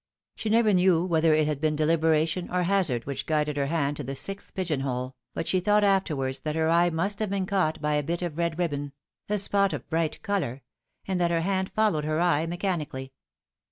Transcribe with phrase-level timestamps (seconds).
[0.35, 4.03] She never knew* whether it had been deliberation or hazard which guided her hand to
[4.03, 7.79] the sixth pigeon hole, but she thought afterwards that her eye must have been caught
[7.79, 8.61] by a bit of red 330 Tha Fatal Thr.
[8.63, 8.93] ribbon
[9.29, 10.63] a spot of bright colour
[11.07, 13.13] and that her hand followed her eye mechanically.